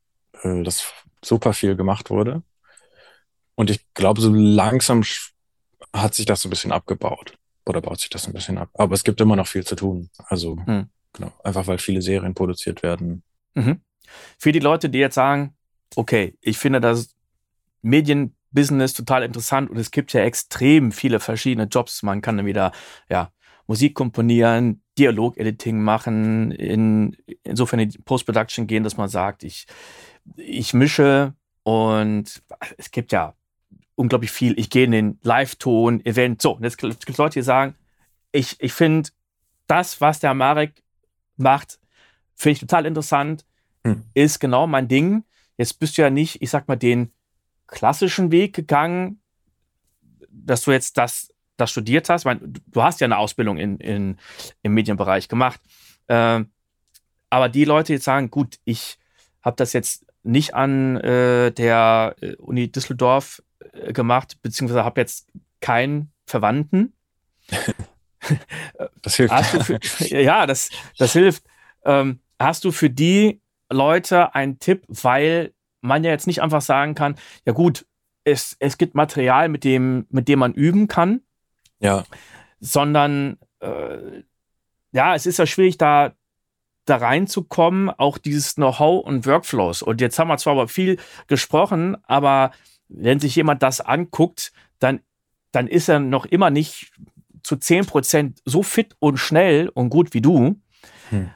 äh, 0.43 0.63
dass 0.63 0.91
super 1.23 1.53
viel 1.53 1.75
gemacht 1.75 2.09
wurde. 2.09 2.43
Und 3.55 3.69
ich 3.69 3.85
glaube, 3.93 4.21
so 4.21 4.31
langsam 4.33 5.03
hat 5.93 6.13
sich 6.13 6.25
das 6.25 6.41
so 6.41 6.47
ein 6.47 6.51
bisschen 6.51 6.71
abgebaut 6.71 7.37
oder 7.65 7.81
baut 7.81 7.99
sich 7.99 8.09
das 8.09 8.27
ein 8.27 8.33
bisschen 8.33 8.57
ab. 8.57 8.69
Aber 8.73 8.93
es 8.93 9.03
gibt 9.03 9.21
immer 9.21 9.35
noch 9.35 9.47
viel 9.47 9.65
zu 9.65 9.75
tun. 9.75 10.09
Also, 10.27 10.57
hm. 10.65 10.89
genau, 11.13 11.31
einfach 11.43 11.67
weil 11.67 11.77
viele 11.77 12.01
Serien 12.01 12.33
produziert 12.33 12.83
werden. 12.83 13.23
Mhm. 13.55 13.81
Für 14.37 14.51
die 14.51 14.59
Leute, 14.59 14.89
die 14.89 14.99
jetzt 14.99 15.15
sagen, 15.15 15.55
okay, 15.95 16.37
ich 16.41 16.57
finde 16.57 16.81
das 16.81 17.15
Medienbusiness 17.81 18.93
total 18.93 19.23
interessant 19.23 19.69
und 19.69 19.77
es 19.77 19.91
gibt 19.91 20.13
ja 20.13 20.21
extrem 20.21 20.91
viele 20.91 21.19
verschiedene 21.19 21.67
Jobs. 21.67 22.03
Man 22.03 22.21
kann 22.21 22.37
dann 22.37 22.45
wieder, 22.45 22.71
ja, 23.09 23.31
Musik 23.67 23.95
komponieren, 23.95 24.83
Dialog-Editing 24.97 25.81
machen, 25.81 26.51
in, 26.51 27.17
insofern 27.43 27.79
in 27.79 27.89
die 27.89 27.97
Post-Production 27.97 28.67
gehen, 28.67 28.83
dass 28.83 28.97
man 28.97 29.09
sagt, 29.09 29.43
ich, 29.43 29.67
ich 30.35 30.73
mische 30.73 31.33
und 31.63 32.41
es 32.77 32.91
gibt 32.91 33.11
ja 33.11 33.33
unglaublich 33.95 34.31
viel. 34.31 34.57
Ich 34.59 34.69
gehe 34.69 34.85
in 34.85 34.91
den 34.91 35.19
Live-Ton, 35.23 36.05
Event. 36.05 36.41
So, 36.41 36.55
und 36.55 36.63
jetzt 36.63 36.77
gibt 36.77 37.09
es 37.09 37.17
Leute, 37.17 37.39
die 37.39 37.43
sagen, 37.43 37.75
ich, 38.31 38.55
ich 38.59 38.73
finde 38.73 39.09
das, 39.67 40.01
was 40.01 40.19
der 40.19 40.33
Marek 40.33 40.83
macht, 41.37 41.79
finde 42.35 42.53
ich 42.53 42.59
total 42.59 42.85
interessant, 42.85 43.45
hm. 43.83 44.03
ist 44.13 44.39
genau 44.39 44.67
mein 44.67 44.87
Ding. 44.87 45.23
Jetzt 45.57 45.79
bist 45.79 45.97
du 45.97 46.01
ja 46.01 46.09
nicht, 46.09 46.41
ich 46.41 46.49
sag 46.49 46.67
mal, 46.67 46.75
den 46.75 47.11
klassischen 47.67 48.31
Weg 48.31 48.53
gegangen, 48.53 49.21
dass 50.29 50.63
du 50.63 50.71
jetzt 50.71 50.97
das 50.97 51.33
das 51.57 51.71
studiert 51.71 52.09
hast, 52.09 52.25
meine, 52.25 52.41
du 52.41 52.83
hast 52.83 53.01
ja 53.01 53.05
eine 53.05 53.17
Ausbildung 53.17 53.57
in, 53.57 53.77
in, 53.77 54.17
im 54.61 54.73
Medienbereich 54.73 55.27
gemacht, 55.27 55.59
äh, 56.07 56.43
aber 57.29 57.49
die 57.49 57.65
Leute 57.65 57.93
jetzt 57.93 58.05
sagen, 58.05 58.29
gut, 58.29 58.59
ich 58.65 58.97
habe 59.41 59.55
das 59.55 59.73
jetzt 59.73 60.05
nicht 60.23 60.53
an 60.55 60.97
äh, 60.97 61.51
der 61.51 62.15
äh, 62.21 62.35
Uni 62.35 62.71
Düsseldorf 62.71 63.43
äh, 63.73 63.93
gemacht, 63.93 64.41
beziehungsweise 64.41 64.83
habe 64.83 65.01
jetzt 65.01 65.27
keinen 65.61 66.11
Verwandten. 66.25 66.93
das 69.01 69.15
hilft. 69.15 69.45
Für, 69.45 69.79
ja, 70.21 70.45
das, 70.45 70.69
das 70.97 71.13
hilft. 71.13 71.43
Ähm, 71.83 72.19
hast 72.39 72.65
du 72.65 72.71
für 72.71 72.89
die 72.89 73.41
Leute 73.69 74.33
einen 74.33 74.59
Tipp, 74.59 74.83
weil 74.87 75.53
man 75.81 76.03
ja 76.03 76.11
jetzt 76.11 76.27
nicht 76.27 76.41
einfach 76.41 76.61
sagen 76.61 76.95
kann, 76.95 77.15
ja 77.45 77.53
gut, 77.53 77.85
es, 78.23 78.55
es 78.59 78.77
gibt 78.77 78.95
Material, 78.95 79.49
mit 79.49 79.63
dem, 79.63 80.07
mit 80.09 80.27
dem 80.27 80.39
man 80.39 80.53
üben 80.53 80.87
kann. 80.87 81.21
Ja. 81.79 82.03
Sondern 82.59 83.37
äh, 83.59 84.23
ja, 84.91 85.13
es 85.13 85.25
ist 85.25 85.39
ja 85.39 85.45
schwierig, 85.45 85.77
da, 85.77 86.13
da 86.85 86.97
reinzukommen, 86.97 87.89
auch 87.89 88.17
dieses 88.17 88.55
Know-how 88.55 89.05
und 89.05 89.25
Workflows. 89.25 89.81
Und 89.81 89.99
jetzt 89.99 90.17
haben 90.17 90.29
wir 90.29 90.37
zwar 90.37 90.53
aber 90.53 90.67
viel 90.67 90.97
gesprochen, 91.27 91.97
aber 92.05 92.51
wenn 92.87 93.19
sich 93.19 93.35
jemand 93.35 93.61
das 93.61 93.81
anguckt, 93.81 94.53
dann, 94.79 95.01
dann 95.51 95.67
ist 95.67 95.89
er 95.89 95.99
noch 95.99 96.25
immer 96.25 96.49
nicht 96.49 96.93
zu 97.43 97.55
10% 97.55 98.37
so 98.45 98.63
fit 98.63 98.95
und 98.99 99.17
schnell 99.17 99.69
und 99.69 99.89
gut 99.89 100.13
wie 100.13 100.21
du. 100.21 100.61
Hm. 101.09 101.29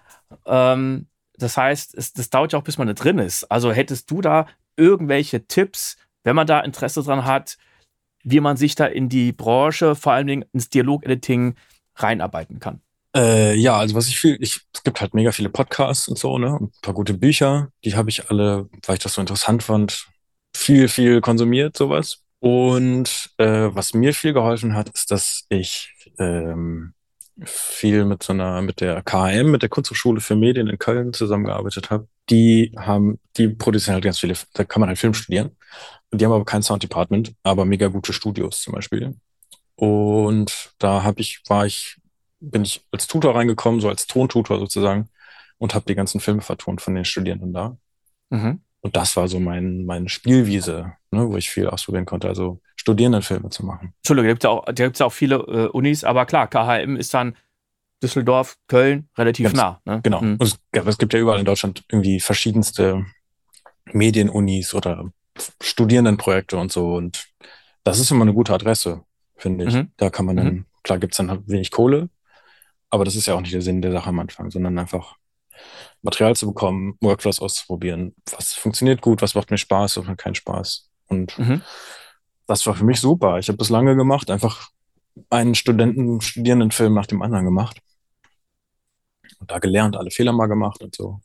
Ähm, 0.46 1.08
das 1.36 1.58
heißt, 1.58 1.96
es, 1.96 2.14
das 2.14 2.30
dauert 2.30 2.54
ja 2.54 2.60
auch, 2.60 2.64
bis 2.64 2.78
man 2.78 2.88
da 2.88 2.94
drin 2.94 3.20
ist. 3.20 3.44
Also 3.46 3.72
hättest 3.72 4.10
du 4.12 4.22
da 4.22 4.48
irgendwelche 4.76 5.48
Tipps, 5.48 5.98
wenn 6.24 6.36
man 6.36 6.48
da 6.48 6.62
Interesse 6.62 7.04
dran 7.04 7.26
hat, 7.26 7.58
wie 8.30 8.40
man 8.40 8.58
sich 8.58 8.76
da 8.76 8.86
in 8.86 9.10
die 9.10 9.32
Branche, 9.32 9.96
vor 9.96 10.14
allen 10.14 10.28
Dingen 10.28 10.46
ins 10.54 10.70
Dialog-Editing 10.70 11.56
reinarbeiten 11.96 12.60
kann. 12.60 12.82
Äh, 13.16 13.56
ja, 13.56 13.78
also 13.78 13.96
was 13.96 14.08
ich 14.08 14.20
viel, 14.20 14.38
ich, 14.40 14.62
es 14.74 14.84
gibt 14.84 15.02
halt 15.02 15.14
mega 15.14 15.32
viele 15.32 15.50
Podcasts 15.50 16.08
und 16.08 16.18
so, 16.18 16.38
ne? 16.38 16.58
Ein 16.62 16.72
paar 16.82 16.94
gute 16.94 17.16
Bücher, 17.16 17.70
die 17.84 17.96
habe 17.96 18.10
ich 18.10 18.30
alle, 18.30 18.70
weil 18.86 18.98
ich 18.98 19.04
das 19.04 19.14
so 19.16 19.22
interessant 19.22 19.64
fand, 19.64 20.08
viel, 20.56 20.88
viel 20.88 21.22
konsumiert, 21.22 21.76
sowas. 21.76 22.24
Und 22.40 23.32
äh, 23.38 23.70
was 23.74 23.94
mir 23.94 24.14
viel 24.14 24.34
geholfen 24.34 24.76
hat, 24.76 24.90
ist, 24.90 25.12
dass 25.12 25.46
ich 25.50 25.94
ähm, 26.20 26.94
viel 27.44 28.06
mit 28.06 28.24
so 28.24 28.34
einer, 28.34 28.62
mit 28.62 28.80
der 28.82 29.02
KM, 29.02 29.52
mit 29.52 29.62
der 29.62 29.70
Kunsthochschule 29.70 30.22
für 30.22 30.36
Medien 30.36 30.68
in 30.68 30.78
Köln 30.78 31.14
zusammengearbeitet 31.14 31.90
habe. 31.90 32.08
Die 32.30 32.74
haben, 32.78 33.20
die 33.38 33.48
produzieren 33.50 33.96
halt 33.96 34.04
ganz 34.04 34.20
viele, 34.20 34.36
da 34.54 34.64
kann 34.64 34.80
man 34.80 34.90
halt 34.90 35.00
Film 35.00 35.14
studieren. 35.14 35.52
Die 36.12 36.26
haben 36.26 36.32
aber 36.32 36.46
kein 36.46 36.64
Sound 36.64 36.84
Department, 36.84 37.34
aber 37.44 37.66
mega 37.66 37.88
gute 37.88 38.14
Studios 38.14 38.62
zum 38.62 38.74
Beispiel. 38.74 39.16
Und 39.76 40.72
da 40.80 41.04
habe 41.04 41.22
ich, 41.22 41.42
war 41.48 41.66
ich, 41.66 41.98
bin 42.40 42.64
ich 42.64 42.82
als 42.92 43.08
Tutor 43.08 43.36
reingekommen, 43.36 43.80
so 43.80 43.90
als 43.90 44.08
Tontutor 44.08 44.60
sozusagen, 44.60 45.10
und 45.58 45.74
habe 45.74 45.86
die 45.88 45.96
ganzen 45.96 46.20
Filme 46.20 46.42
vertont 46.42 46.82
von 46.82 46.96
den 46.96 47.06
Studierenden 47.06 47.54
da. 47.54 47.78
Mhm. 48.30 48.62
Und 48.82 48.96
das 48.96 49.16
war 49.18 49.28
so 49.28 49.40
mein, 49.40 49.86
meine 49.86 50.10
Spielwiese, 50.10 50.94
ne, 51.12 51.30
wo 51.30 51.36
ich 51.38 51.50
viel 51.50 51.68
ausprobieren 51.68 52.06
konnte, 52.06 52.28
also 52.28 52.62
Studierendenfilme 52.76 53.50
zu 53.50 53.66
machen. 53.66 53.94
Entschuldigung, 53.98 54.28
da 54.28 54.32
gibt 54.84 54.96
es 54.96 55.00
ja 55.00 55.06
auch, 55.06 55.12
viele 55.12 55.36
äh, 55.36 55.68
Unis, 55.68 56.04
aber 56.04 56.26
klar, 56.26 56.48
KHM 56.48 56.96
ist 56.96 57.14
dann 57.14 57.36
Düsseldorf, 58.02 58.58
Köln 58.68 59.10
relativ 59.18 59.46
Ganz, 59.46 59.58
nah. 59.58 59.82
Ne? 59.86 60.02
Genau. 60.04 60.22
Mhm. 60.22 60.38
Es, 60.40 60.60
es, 60.72 60.98
gibt 60.98 61.14
ja 61.14 61.20
überall 61.20 61.40
in 61.40 61.46
Deutschland 61.46 61.84
irgendwie 61.90 62.20
verschiedenste 62.20 63.06
Medienunis 63.92 64.74
oder 64.74 65.12
Studierendenprojekte 65.62 66.58
und 66.58 66.72
so. 66.72 66.94
Und 66.96 67.28
das 67.84 68.00
ist 68.00 68.12
immer 68.12 68.24
eine 68.24 68.34
gute 68.34 68.54
Adresse, 68.54 69.04
finde 69.36 69.66
ich. 69.66 69.74
Mhm. 69.74 69.92
Da 69.98 70.10
kann 70.10 70.26
man 70.26 70.38
dann, 70.38 70.48
mhm. 70.48 70.66
klar 70.84 71.00
gibt 71.00 71.14
es 71.14 71.18
dann 71.18 71.30
halt 71.30 71.48
wenig 71.48 71.72
Kohle, 71.72 72.10
aber 72.90 73.06
das 73.06 73.16
ist 73.16 73.26
ja 73.26 73.36
auch 73.36 73.42
nicht 73.42 73.54
der 73.54 73.62
Sinn 73.62 73.82
der 73.82 73.92
Sache 73.92 74.10
am 74.10 74.20
Anfang, 74.20 74.50
sondern 74.50 74.78
einfach 74.78 75.16
Material 76.02 76.36
zu 76.36 76.48
bekommen, 76.48 76.96
Workflows 77.02 77.42
auszuprobieren. 77.42 78.16
Was 78.32 78.54
funktioniert 78.54 79.02
gut, 79.02 79.22
was 79.22 79.36
macht 79.36 79.52
mir 79.52 79.58
Spaß, 79.58 79.98
was 79.98 80.06
macht 80.06 80.18
keinen 80.18 80.36
Spaß. 80.36 80.90
Und 81.08 81.38
mhm. 81.38 81.62
das 82.48 82.66
war 82.66 82.76
für 82.76 82.86
mich 82.86 83.00
super. 83.00 83.40
Ich 83.40 83.50
habe 83.50 83.58
das 83.58 83.70
lange 83.70 83.96
gemacht, 83.96 84.32
einfach 84.32 84.70
einen 85.30 85.56
Studenten, 85.56 86.22
Studierendenfilm 86.22 86.94
nach 86.94 87.06
dem 87.06 87.22
anderen 87.22 87.46
gemacht. 87.46 87.82
Und 89.40 89.52
da 89.52 89.60
gelernt, 89.60 89.98
alle 89.98 90.12
Fehler 90.12 90.34
mal 90.34 90.48
gemacht 90.48 90.82
und 90.84 90.96
so. 90.96 91.22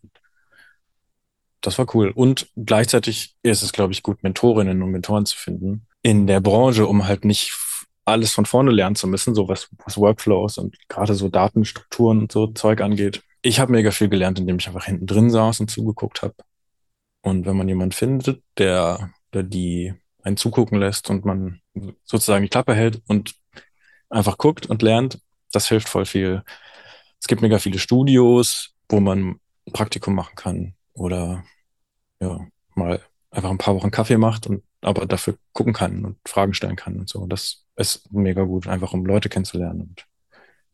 Das 1.61 1.79
war 1.79 1.87
cool. 1.95 2.11
Und 2.15 2.49
gleichzeitig 2.57 3.37
ist 3.43 3.63
es, 3.63 3.73
glaube 3.73 3.93
ich, 3.93 4.03
gut, 4.03 4.23
Mentorinnen 4.23 4.83
und 4.83 4.91
Mentoren 4.91 5.27
zu 5.27 5.37
finden 5.37 5.87
in 6.03 6.27
der 6.27 6.41
Branche, 6.41 6.87
um 6.87 7.07
halt 7.07 7.25
nicht 7.25 7.57
alles 8.05 8.33
von 8.33 8.45
vorne 8.45 8.71
lernen 8.71 8.97
zu 8.97 9.07
müssen, 9.07 9.35
so 9.35 9.49
was, 9.49 9.69
was 9.85 9.97
Workflows 9.97 10.59
und 10.59 10.77
gerade 10.89 11.15
so 11.15 11.29
Datenstrukturen 11.29 12.19
und 12.19 12.33
so 12.33 12.49
Zeug 12.49 12.83
angeht. 12.83 13.23
Ich 13.41 13.59
habe 13.61 13.73
mega 13.73 13.91
viel 13.91 14.09
gelernt, 14.09 14.39
indem 14.39 14.59
ich 14.59 14.67
einfach 14.67 14.85
hinten 14.85 15.07
drin 15.07 15.31
saß 15.31 15.61
und 15.61 15.71
zugeguckt 15.71 16.23
habe. 16.23 16.35
Und 17.23 17.47
wenn 17.47 17.57
man 17.57 17.69
jemanden 17.69 17.93
findet, 17.93 18.43
der, 18.59 19.11
der 19.33 19.43
die 19.43 19.95
einen 20.23 20.37
zugucken 20.37 20.79
lässt 20.79 21.09
und 21.09 21.25
man 21.25 21.61
sozusagen 22.05 22.43
die 22.43 22.51
Klappe 22.51 22.75
hält 22.75 23.03
und 23.07 23.35
einfach 24.11 24.37
guckt 24.37 24.67
und 24.67 24.83
lernt, 24.83 25.19
das 25.53 25.69
hilft 25.69 25.89
voll 25.89 26.05
viel. 26.05 26.43
Es 27.25 27.27
gibt 27.27 27.41
mega 27.41 27.59
viele 27.59 27.79
Studios, 27.79 28.75
wo 28.87 29.01
man 29.01 29.41
ein 29.67 29.73
Praktikum 29.73 30.15
machen 30.15 30.37
kann 30.37 30.75
oder 30.93 31.43
ja, 32.21 32.39
mal 32.75 33.01
einfach 33.31 33.49
ein 33.49 33.57
paar 33.57 33.75
Wochen 33.75 33.91
Kaffee 33.91 34.19
macht 34.19 34.47
und 34.47 34.63
aber 34.83 35.07
dafür 35.07 35.39
gucken 35.55 35.73
kann 35.73 36.05
und 36.05 36.19
Fragen 36.29 36.53
stellen 36.53 36.77
kann 36.77 36.99
und 36.99 37.09
so. 37.09 37.27
Das 37.27 37.65
ist 37.77 38.13
mega 38.13 38.43
gut, 38.43 38.67
einfach 38.67 38.93
um 38.93 39.07
Leute 39.07 39.31
kennenzulernen 39.31 39.81
und 39.81 40.07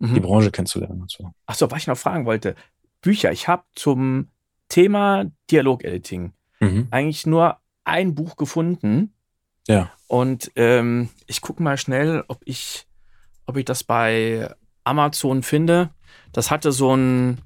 mhm. 0.00 0.14
die 0.14 0.18
Branche 0.18 0.50
kennenzulernen 0.50 1.02
und 1.02 1.12
so. 1.12 1.30
Ach 1.46 1.54
so, 1.54 1.70
was 1.70 1.82
ich 1.82 1.86
noch 1.86 1.96
fragen 1.96 2.26
wollte. 2.26 2.56
Bücher. 3.00 3.30
Ich 3.30 3.46
habe 3.46 3.62
zum 3.76 4.32
Thema 4.68 5.26
Dialog-Editing 5.52 6.32
mhm. 6.58 6.88
eigentlich 6.90 7.26
nur 7.26 7.58
ein 7.84 8.16
Buch 8.16 8.34
gefunden. 8.34 9.14
Ja. 9.68 9.92
Und 10.08 10.50
ähm, 10.56 11.10
ich 11.28 11.42
gucke 11.42 11.62
mal 11.62 11.78
schnell, 11.78 12.24
ob 12.26 12.40
ich, 12.44 12.88
ob 13.46 13.56
ich 13.56 13.66
das 13.66 13.84
bei 13.84 14.52
Amazon 14.82 15.44
finde. 15.44 15.90
Das 16.32 16.50
hatte 16.50 16.72
so 16.72 16.94
ein, 16.94 17.40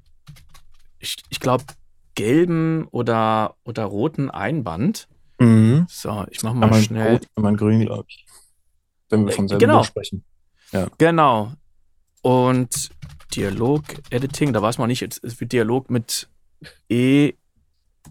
ich, 0.99 1.17
ich 1.29 1.39
glaube, 1.39 1.65
gelben 2.15 2.87
oder, 2.91 3.55
oder 3.63 3.85
roten 3.85 4.29
Einband. 4.29 5.07
Mhm. 5.39 5.85
So, 5.89 6.25
ich 6.29 6.43
mache 6.43 6.55
mal 6.55 6.65
einmal 6.65 6.81
schnell. 6.81 7.13
Rot, 7.13 7.27
einmal 7.35 7.55
grün, 7.55 7.81
glaube 7.81 8.05
ich. 8.07 8.25
Wenn 9.09 9.25
wir 9.25 9.33
vom 9.33 9.47
selben 9.47 9.59
genau. 9.59 9.79
Buch 9.79 9.85
sprechen. 9.85 10.23
Ja. 10.71 10.87
Genau. 10.97 11.53
Und 12.21 12.89
Dialog-Editing, 13.35 14.53
da 14.53 14.61
weiß 14.61 14.77
man 14.77 14.87
nicht, 14.87 15.01
es 15.01 15.39
wird 15.39 15.51
Dialog 15.51 15.89
mit 15.89 16.29
E. 16.89 17.33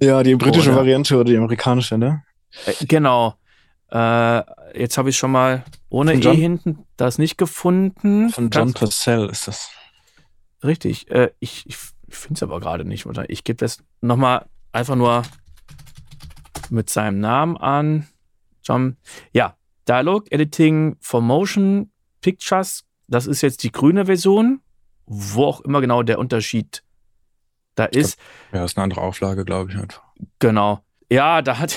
Ja, 0.01 0.23
die 0.23 0.37
britische 0.37 0.71
oder, 0.71 0.81
Variante 0.81 1.15
oder 1.15 1.25
die 1.25 1.37
amerikanische, 1.37 1.99
ne? 1.99 2.25
Äh, 2.67 2.85
genau. 2.87 3.35
Äh, 3.91 4.43
jetzt 4.79 4.99
habe 4.99 5.11
ich 5.11 5.17
schon 5.17 5.31
mal 5.31 5.65
ohne 5.89 6.15
John, 6.15 6.37
E 6.37 6.41
hinten 6.41 6.85
das 6.97 7.19
nicht 7.19 7.39
gefunden. 7.39 8.31
Von 8.31 8.51
John 8.51 8.73
Purcell 8.73 9.29
ist 9.31 9.49
das. 9.49 9.71
Richtig. 10.65 11.11
Äh, 11.11 11.31
ich 11.39 11.67
ich 11.67 11.77
finde 12.09 12.39
es 12.39 12.43
aber 12.43 12.61
gerade 12.61 12.85
nicht. 12.85 13.07
Ich 13.29 13.45
gebe 13.45 13.57
das 13.57 13.83
nochmal 14.01 14.47
einfach 14.73 14.97
nur 14.97 15.23
mit 16.71 16.91
seinem 16.91 17.21
Namen 17.21 17.57
an. 17.57 18.09
John. 18.63 18.97
Ja, 19.33 19.57
Dialog 19.89 20.31
Editing 20.33 20.97
for 21.01 21.21
Motion 21.21 21.91
Pictures. 22.21 22.85
Das 23.07 23.27
ist 23.27 23.43
jetzt 23.43 23.63
die 23.63 23.73
grüne 23.73 24.07
Version, 24.07 24.61
wo 25.07 25.45
auch 25.45 25.61
immer 25.61 25.81
genau 25.81 26.03
der 26.03 26.19
Unterschied 26.19 26.83
da 27.75 27.85
ist. 27.85 28.17
Glaub, 28.51 28.61
ja, 28.61 28.65
ist 28.65 28.79
eine 28.79 28.85
andere 28.85 29.01
Auflage, 29.03 29.45
glaube 29.45 29.71
ich 29.71 29.77
einfach. 29.77 30.03
Genau. 30.39 30.81
Ja, 31.11 31.43
da 31.43 31.59
hat, 31.59 31.77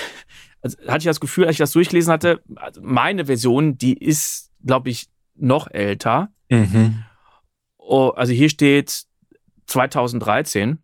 also 0.62 0.78
hatte 0.86 0.98
ich 0.98 1.04
das 1.04 1.20
Gefühl, 1.20 1.44
als 1.44 1.54
ich 1.54 1.58
das 1.58 1.72
durchgelesen 1.72 2.12
hatte, 2.12 2.42
also 2.56 2.80
meine 2.82 3.26
Version, 3.26 3.76
die 3.76 3.98
ist, 3.98 4.50
glaube 4.64 4.88
ich, 4.88 5.08
noch 5.34 5.70
älter. 5.70 6.30
Mhm. 6.48 7.04
Oh, 7.88 8.10
also 8.10 8.32
hier 8.32 8.50
steht 8.50 9.04
2013. 9.66 10.78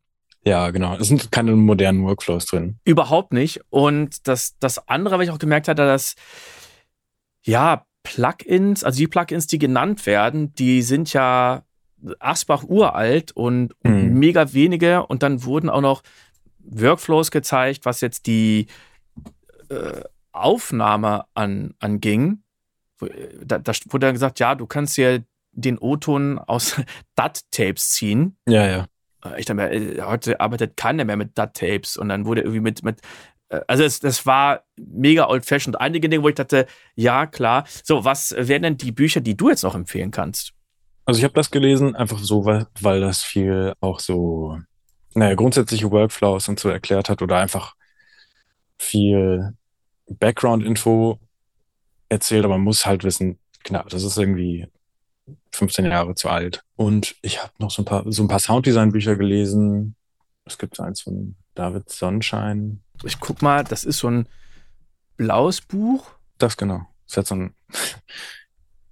Ja, 0.46 0.70
genau. 0.70 0.96
Es 0.96 1.08
sind 1.08 1.32
keine 1.32 1.52
modernen 1.52 2.04
Workflows 2.04 2.46
drin. 2.46 2.78
Überhaupt 2.84 3.32
nicht. 3.32 3.60
Und 3.70 4.26
das, 4.28 4.56
das 4.58 4.88
andere, 4.88 5.18
was 5.18 5.24
ich 5.26 5.30
auch 5.30 5.38
gemerkt 5.38 5.68
hatte, 5.68 5.84
dass, 5.84 6.14
ja, 7.42 7.86
Plugins, 8.02 8.84
also 8.84 8.98
die 8.98 9.06
Plugins, 9.06 9.46
die 9.46 9.58
genannt 9.58 10.04
werden, 10.06 10.54
die 10.54 10.82
sind 10.82 11.12
ja 11.14 11.62
Asbach 12.18 12.64
uralt 12.64 13.32
und, 13.32 13.72
mhm. 13.82 14.18
mega 14.18 14.52
wenige. 14.52 15.06
Und 15.06 15.22
dann 15.22 15.44
wurden 15.44 15.70
auch 15.70 15.80
noch 15.80 16.02
Workflows 16.58 17.30
gezeigt, 17.30 17.84
was 17.84 18.00
jetzt 18.02 18.26
die 18.26 18.66
äh, 19.70 20.02
Aufnahme 20.32 21.24
an, 21.34 21.74
anging. 21.78 22.42
Da, 23.42 23.58
da 23.58 23.72
wurde 23.88 24.06
dann 24.06 24.14
gesagt, 24.14 24.40
ja, 24.40 24.54
du 24.54 24.66
kannst 24.66 24.94
hier 24.94 25.24
den 25.54 25.78
O-Ton 25.78 26.38
aus 26.38 26.80
DAT-Tapes 27.16 27.90
ziehen. 27.92 28.36
Ja, 28.48 28.66
ja. 28.66 28.86
Äh, 29.24 29.40
ich 29.40 29.46
dachte 29.46 29.54
mir, 29.54 29.72
äh, 29.72 30.02
heute 30.02 30.40
arbeitet 30.40 30.76
keiner 30.76 31.04
mehr 31.04 31.16
mit 31.16 31.36
DAT-Tapes 31.38 31.96
und 31.96 32.08
dann 32.08 32.26
wurde 32.26 32.42
irgendwie 32.42 32.60
mit, 32.60 32.82
mit 32.82 33.00
äh, 33.48 33.60
also 33.66 33.84
es, 33.84 34.00
das 34.00 34.26
war 34.26 34.64
mega 34.76 35.28
old-fashioned. 35.28 35.80
Einige 35.80 36.08
Dinge, 36.08 36.22
wo 36.22 36.28
ich 36.28 36.34
dachte, 36.34 36.66
ja, 36.94 37.26
klar. 37.26 37.64
So, 37.82 38.04
was 38.04 38.34
wären 38.36 38.62
denn 38.62 38.76
die 38.76 38.92
Bücher, 38.92 39.20
die 39.20 39.36
du 39.36 39.48
jetzt 39.48 39.62
noch 39.62 39.74
empfehlen 39.74 40.10
kannst? 40.10 40.52
Also 41.06 41.18
ich 41.18 41.24
habe 41.24 41.34
das 41.34 41.50
gelesen, 41.50 41.94
einfach 41.94 42.18
so, 42.18 42.44
weil, 42.44 42.66
weil 42.80 43.00
das 43.00 43.22
viel 43.22 43.74
auch 43.80 44.00
so, 44.00 44.58
naja, 45.14 45.34
grundsätzliche 45.34 45.90
Workflows 45.90 46.48
und 46.48 46.58
so 46.58 46.70
erklärt 46.70 47.10
hat 47.10 47.20
oder 47.20 47.38
einfach 47.38 47.74
viel 48.78 49.54
Background-Info 50.08 51.18
erzählt, 52.08 52.44
aber 52.44 52.54
man 52.54 52.64
muss 52.64 52.86
halt 52.86 53.04
wissen, 53.04 53.38
genau, 53.64 53.82
das 53.88 54.02
ist 54.02 54.16
irgendwie 54.16 54.66
15 55.52 55.86
Jahre 55.86 56.14
zu 56.14 56.28
alt. 56.28 56.64
Und 56.76 57.16
ich 57.22 57.42
habe 57.42 57.52
noch 57.58 57.70
so 57.70 57.82
ein 57.82 57.84
paar, 57.84 58.04
so 58.06 58.22
ein 58.22 58.28
paar 58.28 58.40
Sounddesign-Bücher 58.40 59.16
gelesen. 59.16 59.96
Es 60.44 60.58
gibt 60.58 60.78
eins 60.80 61.02
von 61.02 61.36
David 61.54 61.88
Sonnenschein. 61.90 62.82
Ich 63.04 63.20
guck 63.20 63.42
mal, 63.42 63.64
das 63.64 63.84
ist 63.84 63.98
so 63.98 64.08
ein 64.08 64.28
blaues 65.16 65.60
Buch. 65.60 66.10
Das 66.38 66.56
genau. 66.56 66.86
Das 67.06 67.16
hat 67.18 67.26
so 67.26 67.36
ein 67.36 67.54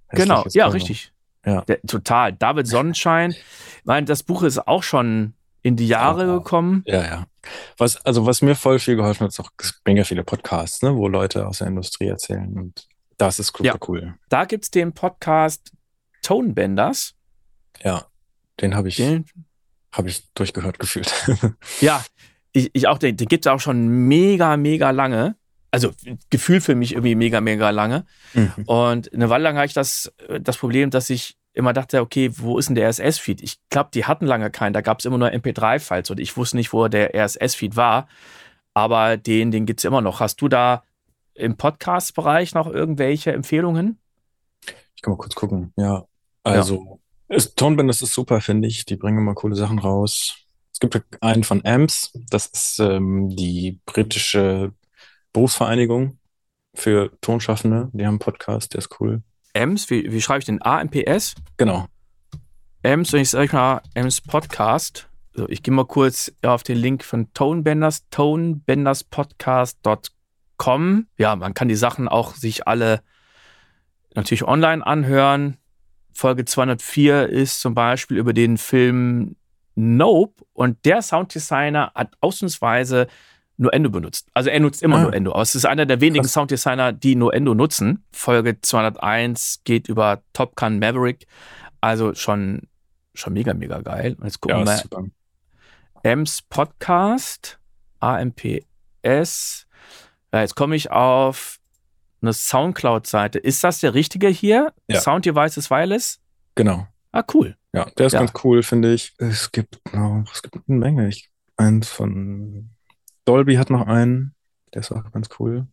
Genau, 0.09 0.45
ja, 0.51 0.65
Cover. 0.65 0.75
richtig. 0.75 1.11
Ja. 1.45 1.61
Der, 1.61 1.81
total. 1.81 2.33
David 2.33 2.67
Sonnenschein. 2.67 3.31
ich 3.31 3.85
meine, 3.85 4.05
das 4.05 4.23
Buch 4.23 4.43
ist 4.43 4.67
auch 4.67 4.83
schon 4.83 5.33
in 5.61 5.75
die 5.75 5.87
Jahre 5.87 6.29
oh, 6.29 6.39
gekommen. 6.39 6.83
Ja, 6.85 7.03
ja. 7.03 7.27
Was, 7.77 7.97
also, 8.05 8.25
was 8.25 8.41
mir 8.41 8.55
voll 8.55 8.79
viel 8.79 8.95
geholfen 8.95 9.23
hat, 9.23 9.31
ist 9.31 9.39
auch, 9.39 9.51
es 9.57 9.81
ja 9.85 10.03
viele 10.03 10.23
Podcasts, 10.23 10.81
ne, 10.81 10.95
wo 10.95 11.07
Leute 11.07 11.47
aus 11.47 11.57
der 11.57 11.67
Industrie 11.67 12.07
erzählen. 12.07 12.53
Und 12.53 12.87
das 13.17 13.39
ist 13.39 13.47
super 13.55 13.63
ja. 13.63 13.75
cool. 13.87 14.15
Da 14.29 14.45
gibt 14.45 14.65
es 14.65 14.71
den 14.71 14.93
Podcast 14.93 15.71
Tonebenders. 16.23 17.13
Ja, 17.83 18.07
den 18.61 18.75
habe 18.75 18.87
ich, 18.87 18.99
hab 19.91 20.05
ich 20.07 20.31
durchgehört 20.33 20.79
gefühlt. 20.79 21.11
ja, 21.81 22.03
ich, 22.51 22.69
ich 22.73 22.87
auch, 22.87 22.97
den, 22.97 23.17
den 23.17 23.27
gibt 23.27 23.45
es 23.45 23.51
auch 23.51 23.59
schon 23.59 23.87
mega, 23.87 24.57
mega 24.57 24.91
lange. 24.91 25.35
Also 25.71 25.91
Gefühl 26.29 26.61
für 26.61 26.75
mich 26.75 26.93
irgendwie 26.93 27.15
mega, 27.15 27.41
mega 27.41 27.71
lange. 27.71 28.05
Mhm. 28.33 28.63
Und 28.65 29.13
eine 29.13 29.29
Weile 29.29 29.43
lang 29.43 29.57
hatte 29.57 29.67
ich 29.67 29.73
das, 29.73 30.13
das 30.39 30.57
Problem, 30.57 30.91
dass 30.91 31.09
ich 31.09 31.35
immer 31.53 31.73
dachte, 31.73 32.01
okay, 32.01 32.31
wo 32.35 32.57
ist 32.59 32.69
denn 32.69 32.75
der 32.75 32.89
RSS-Feed? 32.89 33.41
Ich 33.41 33.57
glaube, 33.69 33.89
die 33.93 34.05
hatten 34.05 34.25
lange 34.25 34.51
keinen. 34.51 34.73
Da 34.73 34.81
gab 34.81 34.99
es 34.99 35.05
immer 35.05 35.17
nur 35.17 35.29
MP3-Files 35.29 36.11
und 36.11 36.19
ich 36.19 36.37
wusste 36.37 36.57
nicht, 36.57 36.73
wo 36.73 36.87
der 36.87 37.15
RSS-Feed 37.15 37.75
war. 37.75 38.07
Aber 38.73 39.17
den, 39.17 39.51
den 39.51 39.65
gibt 39.65 39.79
es 39.79 39.85
immer 39.85 40.01
noch. 40.01 40.19
Hast 40.19 40.41
du 40.41 40.47
da 40.47 40.83
im 41.33 41.57
Podcast-Bereich 41.57 42.53
noch 42.53 42.67
irgendwelche 42.67 43.31
Empfehlungen? 43.31 43.99
Ich 44.95 45.01
kann 45.01 45.13
mal 45.13 45.17
kurz 45.17 45.35
gucken. 45.35 45.73
Ja, 45.75 46.05
also, 46.43 46.99
ja. 47.29 47.35
Ist, 47.35 47.57
Toneband, 47.57 47.89
ist 47.89 47.99
super, 47.99 48.41
finde 48.41 48.67
ich. 48.67 48.85
Die 48.85 48.95
bringen 48.95 49.17
immer 49.17 49.33
coole 49.33 49.55
Sachen 49.55 49.79
raus. 49.79 50.35
Es 50.71 50.79
gibt 50.79 51.01
einen 51.21 51.43
von 51.43 51.65
AMPS, 51.65 52.11
das 52.29 52.47
ist 52.47 52.79
ähm, 52.79 53.35
die 53.35 53.79
britische 53.85 54.73
Berufsvereinigung 55.31 56.17
für 56.73 57.11
Tonschaffende. 57.21 57.89
Die 57.93 58.05
haben 58.05 58.13
einen 58.13 58.19
Podcast, 58.19 58.73
der 58.73 58.79
ist 58.79 58.99
cool. 58.99 59.21
AMS, 59.53 59.89
wie, 59.89 60.11
wie 60.11 60.21
schreibe 60.21 60.39
ich 60.39 60.45
den? 60.45 60.61
AMPS? 60.61 61.35
Genau. 61.57 61.87
AMS, 62.83 63.13
und 63.13 63.19
ich 63.19 63.29
sage 63.29 63.55
mal 63.55 63.81
AMS 63.95 64.21
Podcast. 64.21 65.07
So, 65.33 65.47
ich 65.47 65.63
gehe 65.63 65.73
mal 65.73 65.85
kurz 65.85 66.33
auf 66.41 66.63
den 66.63 66.77
Link 66.77 67.03
von 67.03 67.31
Tonebenders, 67.33 68.09
tonebenderspodcast.com. 68.09 71.07
Ja, 71.17 71.35
man 71.35 71.53
kann 71.53 71.67
die 71.67 71.75
Sachen 71.75 72.07
auch 72.07 72.35
sich 72.35 72.67
alle 72.67 73.01
natürlich 74.15 74.43
online 74.43 74.85
anhören. 74.85 75.57
Folge 76.13 76.45
204 76.45 77.29
ist 77.29 77.59
zum 77.59 77.73
Beispiel 77.73 78.17
über 78.17 78.33
den 78.33 78.57
Film 78.57 79.35
Nope 79.75 80.45
und 80.53 80.85
der 80.85 81.01
Sounddesigner 81.01 81.91
hat 81.95 82.13
ausnahmsweise 82.21 83.07
Nuendo 83.57 83.89
benutzt. 83.89 84.29
Also 84.33 84.49
er 84.49 84.59
nutzt 84.59 84.81
immer 84.81 84.97
ah. 84.97 85.03
Nuendo, 85.03 85.31
aber 85.31 85.41
es 85.41 85.55
ist 85.55 85.65
einer 85.65 85.85
der 85.85 86.01
wenigen 86.01 86.23
Krass. 86.23 86.33
Sounddesigner, 86.33 86.91
die 86.91 87.15
Nuendo 87.15 87.53
nutzen. 87.53 88.03
Folge 88.11 88.59
201 88.59 89.61
geht 89.63 89.87
über 89.87 90.21
Top 90.33 90.55
Gun 90.55 90.79
Maverick. 90.79 91.27
Also 91.81 92.15
schon, 92.15 92.63
schon 93.13 93.33
mega, 93.33 93.53
mega 93.53 93.81
geil. 93.81 94.17
Jetzt 94.23 94.41
gucken 94.41 94.65
ja, 94.65 94.65
wir 94.65 94.99
mal. 94.99 95.11
Ems 96.03 96.41
Podcast, 96.41 97.59
AMPS. 97.99 99.67
Ja, 100.33 100.41
jetzt 100.41 100.55
komme 100.55 100.75
ich 100.75 100.91
auf 100.91 101.59
eine 102.23 102.33
Soundcloud-Seite. 102.33 103.37
Ist 103.39 103.63
das 103.63 103.79
der 103.79 103.93
richtige 103.93 104.27
hier? 104.27 104.73
Ja. 104.87 104.99
Sound 105.01 105.25
Devices 105.25 105.69
Wireless? 105.69 106.19
Genau. 106.55 106.87
Ah, 107.11 107.23
cool. 107.33 107.55
Ja, 107.73 107.85
der 107.97 108.07
ist 108.07 108.13
Ja. 108.13 108.19
ganz 108.19 108.31
cool, 108.43 108.63
finde 108.63 108.93
ich. 108.93 109.13
Es 109.17 109.51
gibt 109.51 109.79
noch, 109.93 110.23
es 110.33 110.41
gibt 110.41 110.57
eine 110.67 110.77
Menge. 110.79 111.07
Ich, 111.07 111.29
eins 111.57 111.89
von 111.89 112.69
Dolby 113.25 113.55
hat 113.55 113.69
noch 113.69 113.85
einen. 113.87 114.33
Der 114.73 114.81
ist 114.81 114.91
auch 114.91 115.11
ganz 115.11 115.29
cool. 115.39 115.67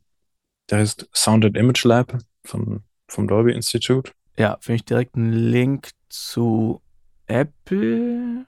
Der 0.71 0.79
heißt 0.79 1.09
Sound 1.15 1.45
and 1.45 1.57
Image 1.57 1.85
Lab 1.85 2.19
von, 2.45 2.83
vom 3.09 3.27
Dolby 3.29 3.53
Institute. 3.53 4.13
Ja, 4.39 4.59
finde 4.61 4.77
ich 4.77 4.85
direkt 4.85 5.17
einen 5.17 5.33
Link 5.33 5.91
zu 6.09 6.81
Apple. 7.27 8.47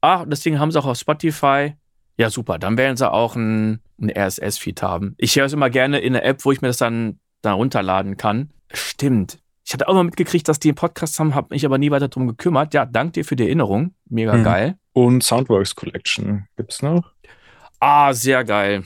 Ah, 0.00 0.24
das 0.26 0.40
Ding 0.40 0.58
haben 0.58 0.70
sie 0.70 0.78
auch 0.78 0.86
auf 0.86 0.98
Spotify. 0.98 1.74
Ja, 2.18 2.30
super. 2.30 2.58
Dann 2.58 2.78
werden 2.78 2.96
sie 2.96 3.10
auch 3.10 3.36
ein, 3.36 3.80
ein 4.00 4.10
RSS-Feed 4.10 4.82
haben. 4.82 5.14
Ich 5.18 5.36
höre 5.36 5.44
es 5.46 5.52
immer 5.52 5.68
gerne 5.70 5.98
in 5.98 6.14
der 6.14 6.24
App, 6.24 6.44
wo 6.44 6.52
ich 6.52 6.62
mir 6.62 6.68
das 6.68 6.78
dann, 6.78 7.20
dann 7.42 7.54
runterladen 7.54 8.16
kann. 8.16 8.50
Stimmt. 8.72 9.38
Ich 9.64 9.72
hatte 9.74 9.88
auch 9.88 9.94
mal 9.94 10.04
mitgekriegt, 10.04 10.48
dass 10.48 10.58
die 10.60 10.68
einen 10.68 10.76
Podcast 10.76 11.18
haben, 11.18 11.34
habe 11.34 11.48
mich 11.50 11.66
aber 11.66 11.76
nie 11.78 11.90
weiter 11.90 12.08
drum 12.08 12.26
gekümmert. 12.28 12.72
Ja, 12.72 12.86
danke 12.86 13.12
dir 13.12 13.24
für 13.24 13.36
die 13.36 13.44
Erinnerung. 13.44 13.94
Mega 14.08 14.34
Mhm. 14.34 14.44
geil. 14.44 14.78
Und 14.92 15.22
Soundworks 15.24 15.74
Collection 15.74 16.46
gibt's 16.56 16.82
noch. 16.82 17.12
Ah, 17.80 18.12
sehr 18.14 18.44
geil. 18.44 18.82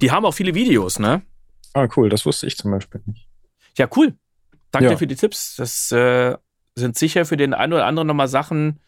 Die 0.00 0.10
haben 0.10 0.24
auch 0.24 0.32
viele 0.34 0.54
Videos, 0.54 0.98
ne? 0.98 1.22
Ah, 1.72 1.88
cool. 1.96 2.08
Das 2.08 2.24
wusste 2.24 2.46
ich 2.46 2.56
zum 2.56 2.70
Beispiel 2.70 3.02
nicht. 3.06 3.28
Ja, 3.76 3.88
cool. 3.96 4.14
Danke 4.70 4.86
Ja. 4.86 4.90
dir 4.92 4.98
für 4.98 5.06
die 5.06 5.16
Tipps. 5.16 5.56
Das 5.56 5.90
äh, 5.92 6.36
sind 6.76 6.96
sicher 6.96 7.24
für 7.24 7.36
den 7.36 7.54
einen 7.54 7.72
oder 7.72 7.86
anderen 7.86 8.08
nochmal 8.08 8.28
Sachen, 8.28 8.80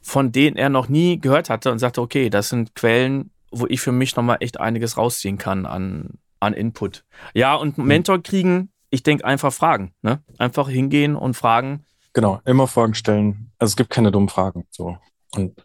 von 0.00 0.32
denen 0.32 0.56
er 0.56 0.68
noch 0.68 0.88
nie 0.88 1.18
gehört 1.20 1.50
hatte 1.50 1.70
und 1.70 1.78
sagte, 1.78 2.00
okay, 2.00 2.30
das 2.30 2.48
sind 2.48 2.74
Quellen, 2.74 3.30
wo 3.50 3.66
ich 3.66 3.80
für 3.80 3.92
mich 3.92 4.16
nochmal 4.16 4.38
echt 4.40 4.60
einiges 4.60 4.96
rausziehen 4.96 5.38
kann 5.38 5.66
an, 5.66 6.18
an 6.40 6.54
Input. 6.54 7.04
Ja, 7.34 7.54
und 7.54 7.78
einen 7.78 7.86
Mentor 7.86 8.22
kriegen, 8.22 8.70
ich 8.90 9.02
denke 9.02 9.24
einfach 9.24 9.52
fragen. 9.52 9.92
Ne? 10.02 10.22
Einfach 10.38 10.68
hingehen 10.68 11.16
und 11.16 11.34
fragen. 11.34 11.84
Genau, 12.12 12.40
immer 12.44 12.68
Fragen 12.68 12.94
stellen. 12.94 13.50
Also 13.58 13.72
es 13.72 13.76
gibt 13.76 13.90
keine 13.90 14.12
dummen 14.12 14.28
Fragen. 14.28 14.66
So. 14.70 14.98
Und 15.32 15.64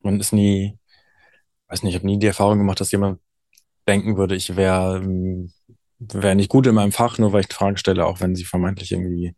man 0.00 0.18
ist 0.18 0.32
nie, 0.32 0.76
weiß 1.68 1.82
nicht, 1.82 1.94
ich 1.94 2.00
habe 2.00 2.06
nie 2.06 2.18
die 2.18 2.26
Erfahrung 2.26 2.58
gemacht, 2.58 2.80
dass 2.80 2.90
jemand 2.90 3.20
denken 3.86 4.16
würde, 4.16 4.34
ich 4.34 4.56
wäre 4.56 4.98
ähm, 4.98 5.52
wär 5.98 6.34
nicht 6.34 6.48
gut 6.48 6.66
in 6.66 6.74
meinem 6.74 6.92
Fach, 6.92 7.18
nur 7.18 7.32
weil 7.32 7.42
ich 7.42 7.52
Fragen 7.52 7.76
stelle, 7.76 8.06
auch 8.06 8.20
wenn 8.20 8.34
sie 8.34 8.44
vermeintlich 8.44 8.92
irgendwie, 8.92 9.34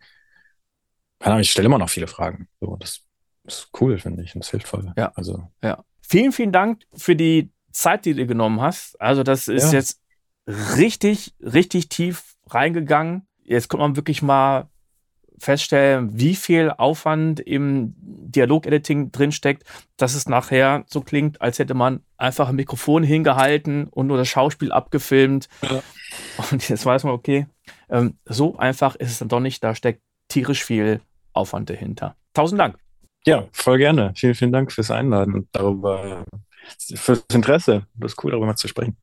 keine 1.18 1.40
ich 1.40 1.50
stelle 1.50 1.66
immer 1.66 1.78
noch 1.78 1.90
viele 1.90 2.06
Fragen. 2.06 2.48
So, 2.60 2.76
das 2.76 3.02
ist 3.44 3.70
cool, 3.80 3.98
finde 3.98 4.22
ich, 4.22 4.34
und 4.34 4.42
das 4.44 4.50
hilft 4.50 4.68
voll. 4.68 4.92
Ja. 4.96 5.12
Also, 5.14 5.48
Ja. 5.62 5.84
Vielen, 6.08 6.30
vielen 6.32 6.52
Dank 6.52 6.82
für 6.94 7.16
die 7.16 7.50
Zeit, 7.72 8.04
die 8.04 8.14
du 8.14 8.26
genommen 8.26 8.60
hast. 8.60 9.00
Also, 9.00 9.22
das 9.24 9.48
ist 9.48 9.72
Ja. 9.72 9.78
jetzt 9.78 10.00
richtig, 10.46 11.34
richtig 11.40 11.88
tief 11.88 12.36
reingegangen. 12.48 13.26
Jetzt 13.42 13.68
kommt 13.68 13.80
man 13.80 13.96
wirklich 13.96 14.22
mal 14.22 14.68
feststellen, 15.38 16.18
wie 16.18 16.34
viel 16.34 16.70
Aufwand 16.70 17.40
im 17.40 17.94
Dialog-Editing 17.98 19.12
drinsteckt, 19.12 19.64
dass 19.96 20.14
es 20.14 20.28
nachher 20.28 20.84
so 20.86 21.02
klingt, 21.02 21.42
als 21.42 21.58
hätte 21.58 21.74
man 21.74 22.00
einfach 22.16 22.48
ein 22.48 22.56
Mikrofon 22.56 23.02
hingehalten 23.02 23.86
und 23.88 24.06
nur 24.06 24.16
das 24.16 24.28
Schauspiel 24.28 24.72
abgefilmt. 24.72 25.48
Ja. 25.62 25.82
Und 26.50 26.66
jetzt 26.68 26.86
weiß 26.86 27.04
man, 27.04 27.12
okay, 27.12 27.46
ähm, 27.90 28.16
so 28.24 28.56
einfach 28.56 28.94
ist 28.96 29.10
es 29.10 29.18
dann 29.18 29.28
doch 29.28 29.40
nicht. 29.40 29.62
Da 29.62 29.74
steckt 29.74 30.00
tierisch 30.28 30.64
viel 30.64 31.00
Aufwand 31.32 31.70
dahinter. 31.70 32.16
Tausend 32.34 32.60
Dank. 32.60 32.76
ja, 33.26 33.46
voll 33.52 33.78
gerne. 33.78 34.12
Vielen, 34.16 34.34
vielen 34.34 34.52
Dank 34.52 34.72
fürs 34.72 34.90
Einladen 34.90 35.34
und 35.34 35.48
darüber, 35.52 36.24
fürs 36.94 37.24
Interesse. 37.32 37.86
Das 37.94 38.12
ist 38.12 38.24
cool, 38.24 38.30
darüber 38.30 38.46
mal 38.46 38.56
zu 38.56 38.68
sprechen. 38.68 38.96